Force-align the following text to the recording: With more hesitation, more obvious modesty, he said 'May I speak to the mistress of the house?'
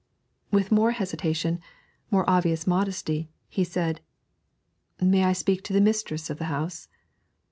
With 0.49 0.71
more 0.71 0.93
hesitation, 0.93 1.59
more 2.09 2.27
obvious 2.27 2.65
modesty, 2.65 3.29
he 3.47 3.63
said 3.63 4.01
'May 4.99 5.23
I 5.25 5.33
speak 5.33 5.63
to 5.65 5.73
the 5.73 5.79
mistress 5.79 6.31
of 6.31 6.39
the 6.39 6.45
house?' 6.45 6.87